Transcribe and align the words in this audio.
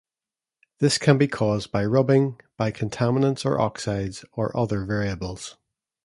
This 0.79 0.97
can 0.97 1.19
be 1.19 1.27
caused 1.27 1.71
by 1.71 1.85
rubbing, 1.85 2.39
by 2.57 2.71
contaminants 2.71 3.45
or 3.45 3.61
oxides, 3.61 4.25
or 4.31 4.57
other 4.57 4.83
variables. 4.83 5.57